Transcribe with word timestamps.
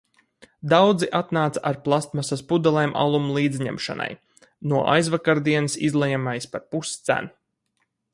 Daudzi 0.71 1.07
atnāca 1.17 1.61
ar 1.71 1.75
plastmasas 1.87 2.41
pudelēm 2.51 2.95
alum 3.01 3.27
līdzņemšanai. 3.35 4.09
No 4.71 4.81
aizvakardienas 4.95 5.77
izlejamais 5.89 6.49
par 6.55 6.65
puscenu. 6.75 7.31